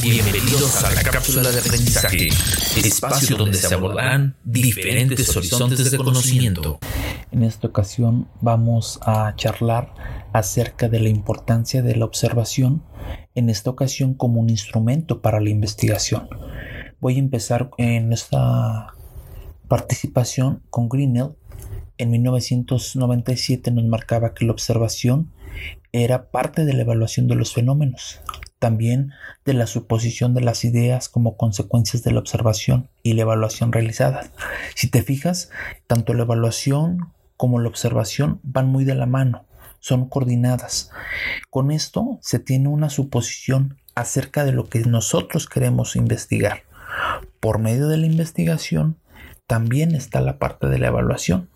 Bienvenidos 0.00 0.84
a 0.84 0.94
la 0.94 1.02
cápsula 1.02 1.50
de 1.50 1.58
aprendizaje, 1.58 2.28
espacio 2.76 3.36
donde 3.36 3.58
se 3.58 3.74
abordarán 3.74 4.36
diferentes 4.44 5.36
horizontes 5.36 5.90
de 5.90 5.96
conocimiento. 5.96 6.78
En 7.32 7.42
esta 7.42 7.66
ocasión 7.66 8.28
vamos 8.40 9.00
a 9.02 9.34
charlar 9.34 9.92
acerca 10.32 10.88
de 10.88 11.00
la 11.00 11.08
importancia 11.08 11.82
de 11.82 11.96
la 11.96 12.04
observación, 12.04 12.84
en 13.34 13.50
esta 13.50 13.70
ocasión 13.70 14.14
como 14.14 14.40
un 14.40 14.50
instrumento 14.50 15.20
para 15.20 15.40
la 15.40 15.50
investigación. 15.50 16.28
Voy 17.00 17.16
a 17.16 17.20
empezar 17.20 17.70
en 17.76 18.12
esta 18.12 18.94
participación 19.66 20.62
con 20.70 20.88
Grinnell. 20.88 21.36
En 21.96 22.10
1997 22.10 23.72
nos 23.72 23.84
marcaba 23.84 24.32
que 24.32 24.44
la 24.44 24.52
observación 24.52 25.32
era 25.90 26.30
parte 26.30 26.64
de 26.64 26.74
la 26.74 26.82
evaluación 26.82 27.26
de 27.26 27.34
los 27.34 27.52
fenómenos 27.52 28.20
también 28.58 29.12
de 29.44 29.54
la 29.54 29.66
suposición 29.66 30.34
de 30.34 30.40
las 30.40 30.64
ideas 30.64 31.08
como 31.08 31.36
consecuencias 31.36 32.02
de 32.02 32.12
la 32.12 32.20
observación 32.20 32.88
y 33.02 33.14
la 33.14 33.22
evaluación 33.22 33.72
realizada. 33.72 34.30
Si 34.74 34.90
te 34.90 35.02
fijas, 35.02 35.50
tanto 35.86 36.14
la 36.14 36.22
evaluación 36.22 37.12
como 37.36 37.60
la 37.60 37.68
observación 37.68 38.40
van 38.42 38.68
muy 38.68 38.84
de 38.84 38.94
la 38.94 39.06
mano, 39.06 39.44
son 39.80 40.08
coordinadas. 40.08 40.90
Con 41.50 41.70
esto 41.70 42.18
se 42.20 42.38
tiene 42.38 42.68
una 42.68 42.90
suposición 42.90 43.78
acerca 43.94 44.44
de 44.44 44.52
lo 44.52 44.68
que 44.68 44.80
nosotros 44.80 45.48
queremos 45.48 45.96
investigar. 45.96 46.62
Por 47.40 47.58
medio 47.58 47.88
de 47.88 47.96
la 47.96 48.06
investigación 48.06 48.96
también 49.46 49.94
está 49.94 50.20
la 50.20 50.38
parte 50.38 50.68
de 50.68 50.78
la 50.78 50.88
evaluación. 50.88 51.48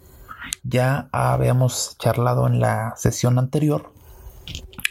Ya 0.63 1.09
habíamos 1.13 1.97
charlado 1.99 2.47
en 2.47 2.61
la 2.61 2.95
sesión 2.97 3.39
anterior 3.39 3.93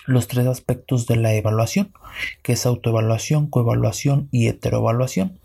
los 0.05 0.28
tres 0.28 0.48
aspectos 0.48 1.08
de 1.08 1.16
la 1.16 1.34
evaluación, 1.34 1.94
que 2.42 2.54
es 2.54 2.66
autoevaluación, 2.66 3.48
coevaluación 3.48 4.28
y 4.32 4.48
heteroevaluación. 4.48 5.40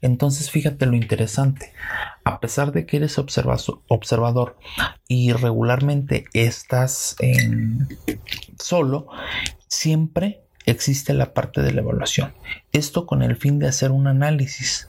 Entonces, 0.00 0.50
fíjate 0.50 0.86
lo 0.86 0.96
interesante. 0.96 1.72
A 2.24 2.40
pesar 2.40 2.72
de 2.72 2.86
que 2.86 2.96
eres 2.96 3.18
observador 3.18 4.56
y 5.06 5.32
regularmente 5.32 6.24
estás 6.32 7.16
en 7.18 7.88
solo, 8.58 9.06
siempre 9.68 10.40
existe 10.66 11.12
la 11.12 11.34
parte 11.34 11.62
de 11.62 11.72
la 11.72 11.82
evaluación. 11.82 12.32
Esto 12.72 13.06
con 13.06 13.22
el 13.22 13.36
fin 13.36 13.58
de 13.58 13.68
hacer 13.68 13.90
un 13.90 14.06
análisis. 14.06 14.88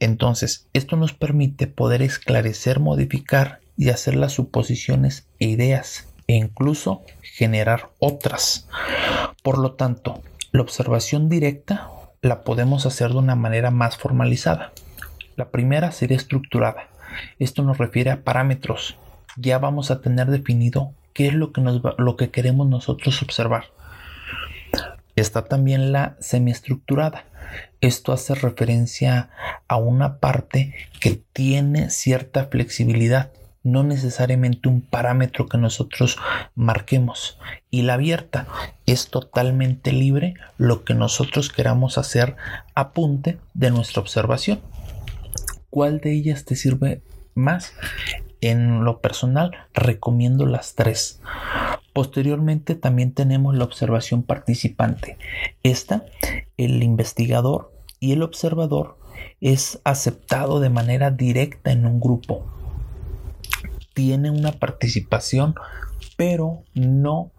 Entonces, 0.00 0.68
esto 0.72 0.96
nos 0.96 1.12
permite 1.12 1.66
poder 1.68 2.02
esclarecer, 2.02 2.80
modificar 2.80 3.60
y 3.76 3.90
hacer 3.90 4.16
las 4.16 4.32
suposiciones 4.32 5.28
e 5.38 5.46
ideas 5.46 6.11
e 6.32 6.36
incluso 6.36 7.02
generar 7.20 7.90
otras. 7.98 8.66
Por 9.42 9.58
lo 9.58 9.72
tanto, 9.72 10.22
la 10.50 10.62
observación 10.62 11.28
directa 11.28 11.90
la 12.22 12.42
podemos 12.42 12.86
hacer 12.86 13.10
de 13.10 13.18
una 13.18 13.34
manera 13.34 13.70
más 13.70 13.98
formalizada. 13.98 14.72
La 15.36 15.50
primera 15.50 15.92
sería 15.92 16.16
estructurada. 16.16 16.88
Esto 17.38 17.62
nos 17.62 17.76
refiere 17.76 18.10
a 18.10 18.22
parámetros. 18.22 18.96
Ya 19.36 19.58
vamos 19.58 19.90
a 19.90 20.00
tener 20.00 20.28
definido 20.28 20.94
qué 21.12 21.26
es 21.26 21.34
lo 21.34 21.52
que, 21.52 21.60
nos 21.60 21.82
lo 21.98 22.16
que 22.16 22.30
queremos 22.30 22.66
nosotros 22.66 23.20
observar. 23.22 23.64
Está 25.16 25.44
también 25.44 25.92
la 25.92 26.16
semiestructurada. 26.18 27.26
Esto 27.82 28.12
hace 28.12 28.34
referencia 28.34 29.28
a 29.68 29.76
una 29.76 30.16
parte 30.18 30.74
que 30.98 31.22
tiene 31.34 31.90
cierta 31.90 32.46
flexibilidad 32.46 33.32
no 33.64 33.82
necesariamente 33.82 34.68
un 34.68 34.80
parámetro 34.80 35.46
que 35.46 35.58
nosotros 35.58 36.18
marquemos. 36.54 37.38
Y 37.70 37.82
la 37.82 37.94
abierta 37.94 38.46
es 38.86 39.08
totalmente 39.08 39.92
libre 39.92 40.34
lo 40.58 40.84
que 40.84 40.94
nosotros 40.94 41.48
queramos 41.48 41.98
hacer 41.98 42.36
apunte 42.74 43.38
de 43.54 43.70
nuestra 43.70 44.00
observación. 44.00 44.60
¿Cuál 45.70 46.00
de 46.00 46.12
ellas 46.12 46.44
te 46.44 46.56
sirve 46.56 47.02
más? 47.34 47.72
En 48.40 48.84
lo 48.84 49.00
personal 49.00 49.52
recomiendo 49.72 50.46
las 50.46 50.74
tres. 50.74 51.20
Posteriormente 51.92 52.74
también 52.74 53.12
tenemos 53.12 53.54
la 53.54 53.64
observación 53.64 54.22
participante. 54.22 55.16
Esta, 55.62 56.04
el 56.56 56.82
investigador 56.82 57.72
y 58.00 58.12
el 58.12 58.22
observador 58.22 58.98
es 59.40 59.80
aceptado 59.84 60.58
de 60.58 60.70
manera 60.70 61.10
directa 61.10 61.70
en 61.70 61.86
un 61.86 62.00
grupo 62.00 62.44
tiene 63.94 64.30
una 64.30 64.52
participación, 64.52 65.54
pero 66.16 66.62
no 66.74 67.32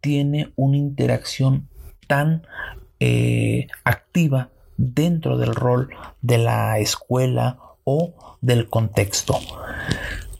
tiene 0.00 0.52
una 0.56 0.76
interacción 0.76 1.68
tan 2.06 2.42
eh, 2.98 3.68
activa 3.84 4.50
dentro 4.76 5.38
del 5.38 5.54
rol 5.54 5.90
de 6.22 6.38
la 6.38 6.78
escuela 6.78 7.58
o 7.84 8.14
del 8.40 8.68
contexto. 8.68 9.38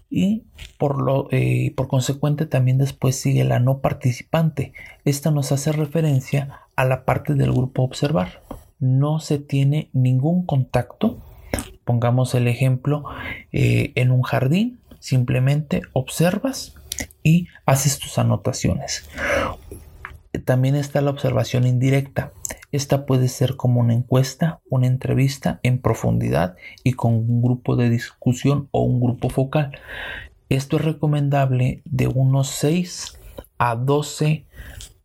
Y 0.08 0.44
por, 0.78 1.00
lo, 1.00 1.28
eh, 1.30 1.72
por 1.76 1.88
consecuente 1.88 2.46
también 2.46 2.78
después 2.78 3.16
sigue 3.16 3.44
la 3.44 3.60
no 3.60 3.78
participante. 3.78 4.72
Esta 5.04 5.30
nos 5.30 5.52
hace 5.52 5.72
referencia 5.72 6.62
a 6.74 6.84
la 6.84 7.04
parte 7.04 7.34
del 7.34 7.52
grupo 7.52 7.82
observar. 7.82 8.42
No 8.78 9.20
se 9.20 9.38
tiene 9.38 9.90
ningún 9.92 10.44
contacto. 10.44 11.18
Pongamos 11.84 12.34
el 12.34 12.48
ejemplo 12.48 13.04
eh, 13.52 13.92
en 13.94 14.10
un 14.10 14.22
jardín 14.22 14.79
Simplemente 15.00 15.82
observas 15.92 16.74
y 17.22 17.48
haces 17.66 17.98
tus 17.98 18.18
anotaciones. 18.18 19.08
También 20.44 20.76
está 20.76 21.00
la 21.00 21.10
observación 21.10 21.66
indirecta. 21.66 22.32
Esta 22.70 23.04
puede 23.04 23.28
ser 23.28 23.56
como 23.56 23.80
una 23.80 23.94
encuesta, 23.94 24.60
una 24.68 24.86
entrevista 24.86 25.58
en 25.62 25.80
profundidad 25.80 26.56
y 26.84 26.92
con 26.92 27.14
un 27.14 27.42
grupo 27.42 27.74
de 27.74 27.90
discusión 27.90 28.68
o 28.70 28.82
un 28.82 29.00
grupo 29.00 29.28
focal. 29.28 29.72
Esto 30.48 30.76
es 30.76 30.84
recomendable 30.84 31.82
de 31.84 32.06
unos 32.06 32.48
6 32.50 33.18
a 33.58 33.74
12 33.74 34.46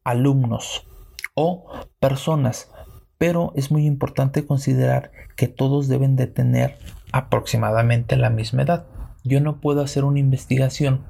alumnos 0.03 0.85
o 1.33 1.65
personas, 1.99 2.71
pero 3.17 3.51
es 3.55 3.71
muy 3.71 3.85
importante 3.85 4.45
considerar 4.45 5.11
que 5.35 5.47
todos 5.47 5.87
deben 5.87 6.15
de 6.15 6.27
tener 6.27 6.77
aproximadamente 7.11 8.15
la 8.15 8.29
misma 8.29 8.63
edad 8.63 8.85
yo 9.25 9.41
no 9.41 9.59
puedo 9.59 9.81
hacer 9.81 10.05
una 10.05 10.19
investigación 10.19 11.03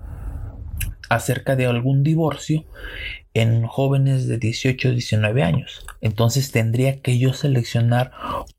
acerca 1.10 1.56
de 1.56 1.68
algún 1.68 2.04
divorcio 2.04 2.66
en 3.34 3.68
jóvenes 3.68 4.28
de 4.28 4.38
18 4.38 4.90
o 4.90 4.92
19 4.92 5.44
años. 5.44 5.86
Entonces 6.02 6.52
tendría 6.52 7.02
que 7.02 7.20
yo 7.20 7.34
seleccionar 7.34 8.12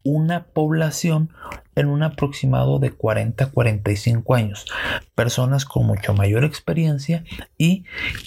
una 0.04 0.44
población 0.44 1.30
en 1.74 1.88
un 1.88 2.02
aproximado 2.02 2.78
de 2.78 2.90
40 2.90 3.44
a 3.44 3.50
45 3.50 4.34
años. 4.34 4.66
Personas 5.14 5.64
con 5.64 5.86
mucho 5.86 6.14
mayor 6.14 6.44
experiencia 6.44 7.24
y 7.58 7.84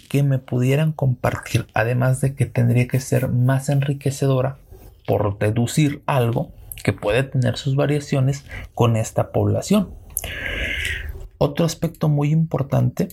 que 0.09 0.23
me 0.23 0.39
pudieran 0.39 0.91
compartir. 0.91 1.67
Además 1.73 2.19
de 2.21 2.35
que 2.35 2.45
tendría 2.45 2.87
que 2.87 2.99
ser 2.99 3.29
más 3.29 3.69
enriquecedora 3.69 4.57
por 5.05 5.37
deducir 5.39 6.03
algo 6.05 6.51
que 6.83 6.93
puede 6.93 7.23
tener 7.23 7.57
sus 7.57 7.75
variaciones 7.75 8.45
con 8.73 8.95
esta 8.95 9.31
población. 9.31 9.89
Otro 11.41 11.65
aspecto 11.65 12.09
muy 12.09 12.31
importante 12.31 13.07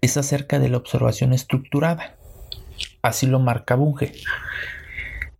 es 0.00 0.16
acerca 0.16 0.60
de 0.60 0.68
la 0.68 0.76
observación 0.76 1.32
estructurada. 1.32 2.14
Así 3.02 3.26
lo 3.26 3.40
marca 3.40 3.74
Bunge. 3.74 4.12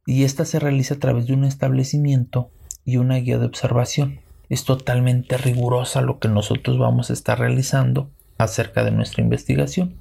Y 0.04 0.24
esta 0.24 0.44
se 0.46 0.58
realiza 0.58 0.94
a 0.94 0.98
través 0.98 1.28
de 1.28 1.34
un 1.34 1.44
establecimiento 1.44 2.50
y 2.84 2.96
una 2.96 3.18
guía 3.18 3.38
de 3.38 3.46
observación. 3.46 4.20
Es 4.48 4.64
totalmente 4.64 5.36
rigurosa 5.38 6.00
lo 6.00 6.18
que 6.18 6.26
nosotros 6.26 6.76
vamos 6.76 7.10
a 7.10 7.12
estar 7.12 7.38
realizando 7.38 8.10
acerca 8.36 8.82
de 8.82 8.90
nuestra 8.90 9.22
investigación. 9.22 10.00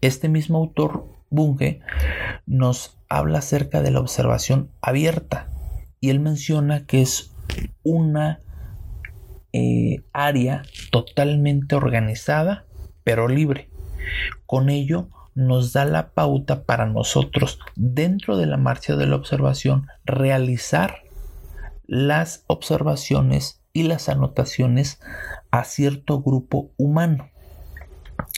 Este 0.00 0.28
mismo 0.28 0.58
autor, 0.58 1.08
Bunge, 1.30 1.80
nos 2.46 2.96
habla 3.08 3.40
acerca 3.40 3.82
de 3.82 3.90
la 3.90 3.98
observación 3.98 4.70
abierta 4.80 5.50
y 6.00 6.10
él 6.10 6.20
menciona 6.20 6.86
que 6.86 7.02
es 7.02 7.32
una 7.82 8.40
eh, 9.56 10.04
área 10.12 10.64
totalmente 10.90 11.76
organizada, 11.76 12.66
pero 13.04 13.26
libre. 13.26 13.70
Con 14.44 14.68
ello 14.68 15.08
nos 15.34 15.72
da 15.72 15.86
la 15.86 16.10
pauta 16.10 16.64
para 16.64 16.84
nosotros, 16.84 17.58
dentro 17.74 18.36
de 18.36 18.44
la 18.44 18.58
marcha 18.58 18.96
de 18.96 19.06
la 19.06 19.16
observación, 19.16 19.86
realizar 20.04 21.04
las 21.86 22.44
observaciones 22.48 23.62
y 23.72 23.84
las 23.84 24.10
anotaciones 24.10 25.00
a 25.50 25.64
cierto 25.64 26.20
grupo 26.20 26.70
humano. 26.76 27.30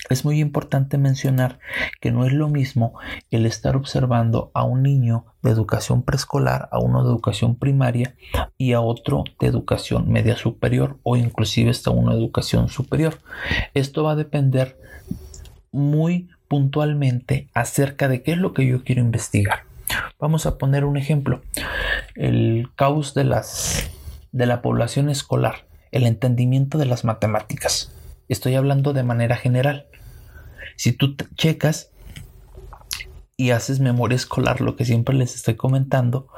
Es 0.08 0.24
muy 0.24 0.40
importante 0.40 0.98
mencionar 0.98 1.58
que 2.00 2.10
no 2.10 2.24
es 2.24 2.32
lo 2.32 2.48
mismo 2.48 2.94
el 3.30 3.46
estar 3.46 3.76
observando 3.76 4.50
a 4.54 4.64
un 4.64 4.82
niño 4.82 5.26
de 5.42 5.50
educación 5.50 6.02
preescolar, 6.02 6.68
a 6.72 6.78
uno 6.78 7.04
de 7.04 7.10
educación 7.10 7.56
primaria 7.56 8.14
y 8.56 8.72
a 8.72 8.80
otro 8.80 9.24
de 9.40 9.46
educación 9.46 10.10
media 10.10 10.36
superior 10.36 10.98
o 11.02 11.16
inclusive 11.16 11.70
hasta 11.70 11.90
uno 11.90 12.12
de 12.12 12.18
educación 12.18 12.68
superior. 12.68 13.18
Esto 13.74 14.02
va 14.02 14.12
a 14.12 14.16
depender 14.16 14.78
muy 15.70 16.28
puntualmente 16.48 17.48
acerca 17.54 18.08
de 18.08 18.22
qué 18.22 18.32
es 18.32 18.38
lo 18.38 18.54
que 18.54 18.66
yo 18.66 18.82
quiero 18.84 19.02
investigar. 19.02 19.64
Vamos 20.18 20.46
a 20.46 20.58
poner 20.58 20.84
un 20.84 20.96
ejemplo. 20.96 21.42
El 22.14 22.70
caos 22.74 23.14
de, 23.14 23.24
las, 23.24 23.90
de 24.32 24.46
la 24.46 24.62
población 24.62 25.10
escolar, 25.10 25.66
el 25.92 26.06
entendimiento 26.06 26.78
de 26.78 26.86
las 26.86 27.04
matemáticas. 27.04 27.92
Estoy 28.28 28.54
hablando 28.54 28.92
de 28.92 29.02
manera 29.02 29.36
general. 29.36 29.86
Si 30.76 30.92
tú 30.92 31.16
checas 31.34 31.90
y 33.36 33.50
haces 33.50 33.80
memoria 33.80 34.16
escolar, 34.16 34.60
lo 34.60 34.76
que 34.76 34.84
siempre 34.84 35.14
les 35.14 35.34
estoy 35.34 35.56
comentando, 35.56 36.28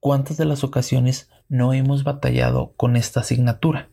¿cuántas 0.00 0.36
de 0.36 0.44
las 0.44 0.62
ocasiones 0.64 1.30
no 1.48 1.72
hemos 1.72 2.04
batallado 2.04 2.72
con 2.76 2.96
esta 2.96 3.20
asignatura? 3.20 3.88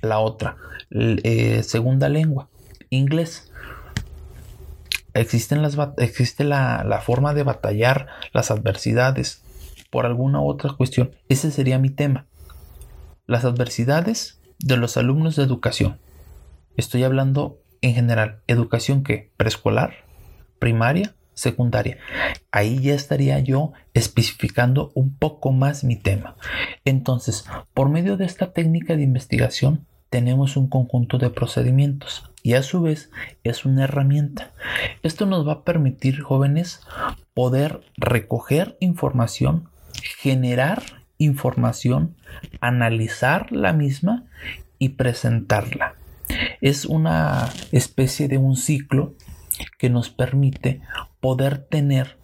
La 0.00 0.18
otra, 0.18 0.56
eh, 0.90 1.62
segunda 1.62 2.08
lengua, 2.08 2.48
inglés. 2.90 3.52
Existen 5.14 5.62
existe 5.98 6.44
la, 6.44 6.84
la 6.84 7.00
forma 7.00 7.34
de 7.34 7.42
batallar 7.42 8.06
las 8.32 8.50
adversidades 8.50 9.42
por 9.90 10.06
alguna 10.06 10.40
otra 10.40 10.72
cuestión. 10.72 11.14
Ese 11.28 11.50
sería 11.50 11.78
mi 11.78 11.90
tema. 11.90 12.26
Las 13.26 13.44
adversidades 13.44 14.40
de 14.58 14.78
los 14.78 14.96
alumnos 14.96 15.36
de 15.36 15.42
educación. 15.42 15.98
Estoy 16.76 17.04
hablando 17.04 17.60
en 17.80 17.94
general, 17.94 18.40
educación 18.46 19.02
que 19.02 19.30
preescolar, 19.36 19.94
primaria, 20.58 21.14
secundaria. 21.34 21.98
Ahí 22.50 22.80
ya 22.80 22.94
estaría 22.94 23.38
yo 23.40 23.72
especificando 23.94 24.92
un 24.94 25.16
poco 25.16 25.52
más 25.52 25.84
mi 25.84 25.96
tema. 25.96 26.36
Entonces, 26.84 27.44
por 27.74 27.88
medio 27.88 28.16
de 28.16 28.24
esta 28.24 28.52
técnica 28.52 28.96
de 28.96 29.02
investigación, 29.02 29.86
tenemos 30.10 30.56
un 30.56 30.68
conjunto 30.68 31.18
de 31.18 31.30
procedimientos 31.30 32.30
y 32.42 32.54
a 32.54 32.62
su 32.62 32.82
vez 32.82 33.10
es 33.44 33.64
una 33.64 33.84
herramienta. 33.84 34.52
Esto 35.02 35.26
nos 35.26 35.46
va 35.48 35.52
a 35.52 35.64
permitir, 35.64 36.20
jóvenes, 36.20 36.80
poder 37.34 37.80
recoger 37.96 38.76
información, 38.80 39.68
generar 40.18 40.82
información, 41.18 42.16
analizar 42.60 43.50
la 43.52 43.72
misma 43.72 44.24
y 44.78 44.90
presentarla. 44.90 45.94
Es 46.62 46.84
una 46.84 47.52
especie 47.72 48.28
de 48.28 48.38
un 48.38 48.56
ciclo 48.56 49.16
que 49.78 49.90
nos 49.90 50.10
permite 50.10 50.80
poder 51.20 51.58
tener 51.58 52.18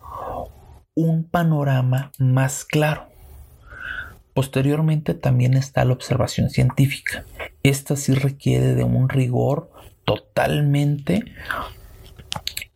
un 0.94 1.24
panorama 1.24 2.12
más 2.20 2.64
claro. 2.64 3.08
Posteriormente 4.34 5.14
también 5.14 5.54
está 5.54 5.84
la 5.84 5.92
observación 5.92 6.50
científica. 6.50 7.24
Esta 7.64 7.96
sí 7.96 8.14
requiere 8.14 8.76
de 8.76 8.84
un 8.84 9.08
rigor 9.08 9.72
totalmente, 10.04 11.24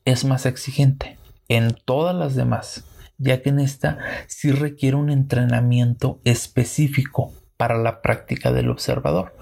es 0.05 0.25
más 0.25 0.47
exigente 0.47 1.17
en 1.49 1.77
todas 1.85 2.15
las 2.17 2.35
demás, 2.35 2.85
ya 3.19 3.41
que 3.41 3.51
en 3.51 3.61
esta 3.61 3.99
sí 4.27 4.51
requiere 4.51 4.97
un 4.97 5.11
entrenamiento 5.11 6.21
específico 6.25 7.33
para 7.57 7.79
la 7.79 8.03
práctica 8.03 8.53
del 8.53 8.71
observador. 8.71 9.37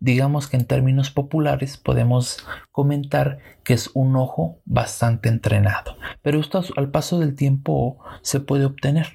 Digamos 0.00 0.48
que 0.48 0.56
en 0.56 0.66
términos 0.66 1.10
populares 1.10 1.76
podemos 1.76 2.44
comentar 2.70 3.38
que 3.64 3.74
es 3.74 3.90
un 3.94 4.16
ojo 4.16 4.58
bastante 4.64 5.28
entrenado, 5.28 5.96
pero 6.22 6.40
esto 6.40 6.62
al 6.76 6.90
paso 6.90 7.18
del 7.18 7.34
tiempo 7.34 7.98
se 8.22 8.40
puede 8.40 8.64
obtener. 8.64 9.12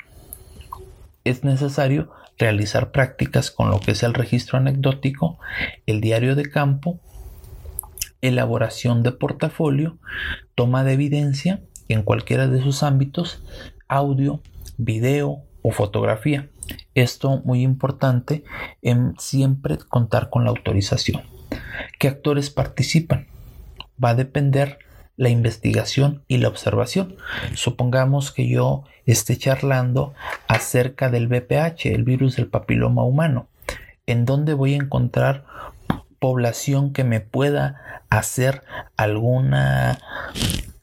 Es 1.23 1.43
necesario 1.43 2.09
realizar 2.37 2.91
prácticas 2.91 3.51
con 3.51 3.69
lo 3.69 3.79
que 3.79 3.91
es 3.91 4.03
el 4.03 4.13
registro 4.13 4.57
anecdótico, 4.57 5.39
el 5.85 6.01
diario 6.01 6.35
de 6.35 6.49
campo, 6.49 6.99
elaboración 8.21 9.03
de 9.03 9.11
portafolio, 9.11 9.97
toma 10.55 10.83
de 10.83 10.93
evidencia 10.93 11.61
en 11.87 12.03
cualquiera 12.03 12.47
de 12.47 12.61
sus 12.61 12.83
ámbitos, 12.83 13.43
audio, 13.87 14.41
video 14.77 15.43
o 15.61 15.71
fotografía. 15.71 16.49
Esto 16.97 17.43
muy 17.45 17.61
importante 17.61 18.43
en 18.81 19.13
siempre 19.19 19.77
contar 19.77 20.31
con 20.31 20.43
la 20.43 20.49
autorización. 20.49 21.21
¿Qué 21.99 22.07
actores 22.07 22.49
participan? 22.49 23.27
Va 24.03 24.09
a 24.09 24.15
depender 24.15 24.79
la 25.15 25.29
investigación 25.29 26.23
y 26.27 26.37
la 26.37 26.47
observación. 26.47 27.15
Supongamos 27.53 28.31
que 28.31 28.49
yo 28.49 28.83
esté 29.05 29.37
charlando 29.37 30.15
acerca 30.47 31.11
del 31.11 31.27
VPH, 31.27 31.85
el 31.93 32.03
virus 32.03 32.35
del 32.35 32.47
papiloma 32.47 33.03
humano. 33.03 33.47
¿En 34.07 34.25
dónde 34.25 34.55
voy 34.55 34.73
a 34.73 34.77
encontrar 34.77 35.45
población 36.17 36.93
que 36.93 37.03
me 37.03 37.19
pueda 37.19 38.01
hacer 38.09 38.63
alguna 38.95 39.99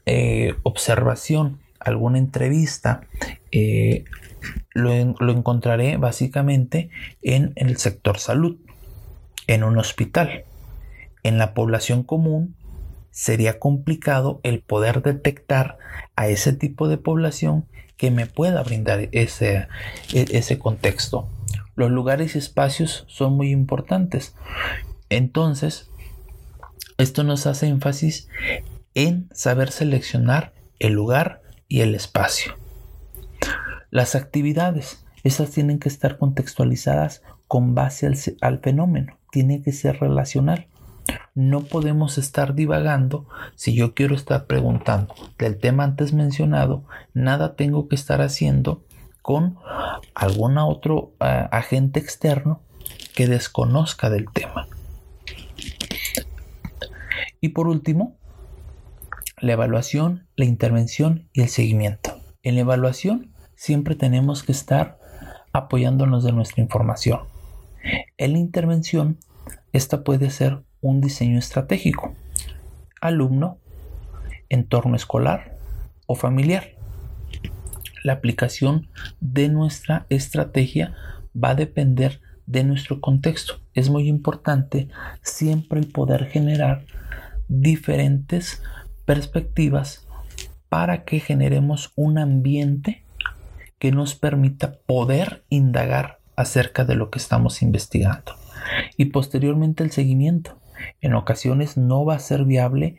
eh, 0.07 0.55
observación, 0.63 1.59
alguna 1.85 2.19
entrevista, 2.19 3.03
eh, 3.53 4.05
lo, 4.73 4.93
encontraré 4.93 5.97
básicamente 5.97 6.91
en 7.23 7.53
el 7.57 7.77
sector 7.77 8.19
salud, 8.19 8.57
en 9.47 9.65
un 9.65 9.79
hospital. 9.79 10.45
En 11.23 11.39
la 11.39 11.55
población 11.55 12.03
común 12.03 12.57
sería 13.11 13.59
complicado 13.59 14.41
el 14.43 14.61
poder 14.61 15.03
detectar 15.03 15.79
a 16.17 16.29
ese 16.29 16.53
tipo 16.53 16.89
de 16.89 16.99
población 16.99 17.67
que 17.97 18.11
me 18.11 18.27
pueda 18.27 18.63
brindar 18.63 19.09
ese, 19.13 19.69
e, 20.13 20.27
ese 20.33 20.59
contexto. 20.59 21.29
Los 21.77 21.91
lugares 21.91 22.35
y 22.35 22.39
espacios 22.39 23.05
son 23.09 23.35
muy 23.35 23.51
importantes. 23.51 24.35
Entonces, 25.11 25.91
esto 26.99 27.25
nos 27.25 27.47
hace 27.47 27.67
énfasis 27.67 28.29
en 28.95 29.29
saber 29.33 29.71
seleccionar 29.71 30.53
el 30.79 30.93
lugar 30.93 31.44
y 31.69 31.81
el 31.81 31.95
espacio. 31.95 32.57
Las 33.91 34.15
actividades, 34.15 35.05
esas 35.23 35.51
tienen 35.51 35.79
que 35.79 35.89
estar 35.89 36.19
contextualizadas 36.19 37.23
con 37.49 37.75
base 37.75 38.11
al, 38.41 38.59
fenómeno, 38.59 39.19
tiene 39.31 39.63
que 39.63 39.73
ser 39.73 40.01
relacional. 40.01 40.67
No 41.35 41.65
podemos 41.65 42.19
estar 42.19 42.55
divagando 42.55 43.27
si 43.55 43.75
yo 43.75 43.95
quiero 43.95 44.15
estar 44.15 44.47
preguntando 44.47 45.15
del 45.39 45.59
tema 45.59 45.85
antes 45.85 46.13
mencionado, 46.13 46.85
nada 47.13 47.57
tengo 47.57 47.89
que 47.89 47.95
estar 47.95 48.23
haciendo 48.23 48.85
con 49.23 49.59
algún 50.15 50.59
otro 50.59 51.13
eh, 51.21 51.49
agente 51.51 52.01
externo 52.01 52.61
que 53.15 53.27
desconozca 53.27 54.11
del 54.11 54.27
tema. 54.33 54.67
Y 57.41 57.51
por 57.51 57.69
último, 57.69 58.17
la 59.45 59.53
evaluación, 59.53 60.27
la 60.37 60.47
intervención 60.47 61.29
y 61.35 61.43
el 61.43 61.49
seguimiento. 61.49 62.19
En 62.43 62.55
la 62.55 62.63
evaluación 62.63 63.33
siempre 63.55 63.95
tenemos 63.95 64.43
que 64.43 64.53
estar 64.53 64.99
apoyándonos 65.53 66.25
de 66.25 66.33
nuestra 66.33 66.63
información. 66.63 67.21
En 68.17 68.33
la 68.33 68.39
intervención, 68.39 69.19
esta 69.73 70.03
puede 70.03 70.31
ser 70.31 70.63
un 70.81 71.03
diseño 71.03 71.39
estratégico, 71.39 72.15
alumno, 73.03 73.59
entorno 74.49 74.97
escolar 74.97 75.59
o 76.07 76.15
familiar. 76.15 76.71
La 78.03 78.15
aplicación 78.15 78.89
de 79.21 79.51
nuestra 79.51 80.07
estrategia 80.09 80.95
va 81.37 81.51
a 81.51 81.55
depender 81.55 82.21
de 82.47 82.65
nuestro 82.65 83.01
contexto. 83.03 83.61
Es 83.75 83.91
muy 83.91 84.09
importante 84.09 84.89
siempre 85.23 85.81
el 85.81 85.89
poder 85.89 86.27
generar 86.27 86.87
diferentes 87.49 88.63
perspectivas 89.05 90.07
para 90.69 91.05
que 91.05 91.21
generemos 91.21 91.93
un 91.95 92.19
ambiente 92.19 93.05
que 93.79 93.93
nos 93.93 94.15
permita 94.15 94.79
poder 94.87 95.45
indagar 95.49 96.19
acerca 96.37 96.85
de 96.85 96.95
lo 96.95 97.11
que 97.11 97.19
estamos 97.19 97.63
investigando. 97.63 98.35
Y 98.97 99.07
posteriormente 99.07 99.85
el 99.85 99.91
seguimiento. 99.91 100.59
En 101.01 101.15
ocasiones 101.15 101.77
no 101.77 102.05
va 102.05 102.15
a 102.15 102.19
ser 102.19 102.45
viable 102.45 102.97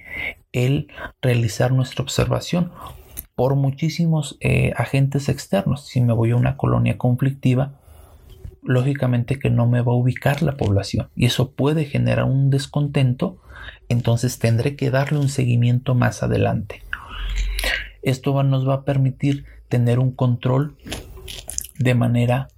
el 0.54 0.88
realizar 1.22 1.72
nuestra 1.72 2.04
observación 2.04 2.72
por 3.36 3.56
muchísimos 3.56 4.38
eh, 4.40 4.74
agentes 4.78 5.28
externos. 5.28 5.86
Si 5.86 6.02
me 6.02 6.14
voy 6.14 6.32
a 6.32 6.38
una 6.38 6.56
colonia 6.56 6.98
conflictiva, 6.98 7.74
lógicamente 8.66 9.40
que 9.40 9.50
no 9.50 9.68
me 9.68 9.82
va 9.82 9.94
a 9.94 9.96
ubicar 9.96 10.42
la 10.42 10.58
población 10.58 11.10
y 11.16 11.26
eso 11.26 11.52
puede 11.52 11.86
generar 11.86 12.26
un 12.26 12.50
descontento, 12.50 13.38
entonces 13.90 14.40
tendré 14.40 14.76
que 14.76 14.90
darle 14.90 15.20
un 15.20 15.30
seguimiento 15.30 15.96
más 15.96 16.24
adelante. 16.24 16.82
Esto 18.02 18.42
nos 18.44 18.68
va 18.68 18.74
a 18.76 18.84
permitir 18.84 19.46
tener 19.70 20.00
un 20.00 20.12
control 20.12 20.76
de 21.80 21.96
manera 21.96 22.50